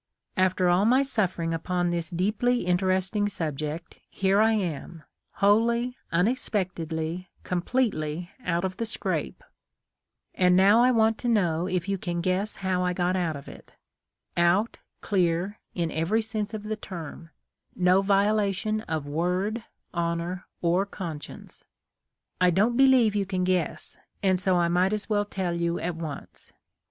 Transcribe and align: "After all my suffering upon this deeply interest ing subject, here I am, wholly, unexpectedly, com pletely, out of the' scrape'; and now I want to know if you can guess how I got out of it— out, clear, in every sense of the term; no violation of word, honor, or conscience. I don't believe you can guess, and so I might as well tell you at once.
"After 0.47 0.67
all 0.67 0.85
my 0.85 1.03
suffering 1.03 1.53
upon 1.53 1.91
this 1.91 2.09
deeply 2.09 2.65
interest 2.65 3.15
ing 3.15 3.29
subject, 3.29 3.99
here 4.09 4.41
I 4.41 4.53
am, 4.53 5.03
wholly, 5.33 5.95
unexpectedly, 6.11 7.29
com 7.43 7.61
pletely, 7.61 8.29
out 8.43 8.65
of 8.65 8.77
the' 8.77 8.85
scrape'; 8.97 9.43
and 10.33 10.55
now 10.55 10.81
I 10.81 10.89
want 10.89 11.19
to 11.19 11.27
know 11.27 11.67
if 11.67 11.87
you 11.87 11.99
can 11.99 12.19
guess 12.19 12.55
how 12.65 12.83
I 12.83 12.93
got 12.93 13.15
out 13.15 13.35
of 13.35 13.47
it— 13.47 13.73
out, 14.51 14.79
clear, 15.01 15.59
in 15.75 15.91
every 15.91 16.23
sense 16.23 16.55
of 16.55 16.63
the 16.63 16.75
term; 16.75 17.29
no 17.75 18.01
violation 18.01 18.81
of 18.89 19.05
word, 19.05 19.65
honor, 19.93 20.47
or 20.63 20.83
conscience. 20.87 21.63
I 22.41 22.49
don't 22.49 22.75
believe 22.75 23.15
you 23.15 23.27
can 23.27 23.43
guess, 23.43 23.99
and 24.23 24.39
so 24.39 24.55
I 24.57 24.67
might 24.67 24.93
as 24.93 25.11
well 25.11 25.25
tell 25.25 25.53
you 25.53 25.77
at 25.79 25.93
once. 25.95 26.51